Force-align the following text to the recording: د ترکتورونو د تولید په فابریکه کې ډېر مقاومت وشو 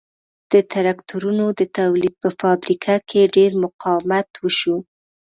د 0.51 0.53
ترکتورونو 0.73 1.45
د 1.59 1.61
تولید 1.77 2.13
په 2.21 2.29
فابریکه 2.39 2.93
کې 3.09 3.31
ډېر 3.35 3.51
مقاومت 3.63 4.29
وشو 4.43 4.77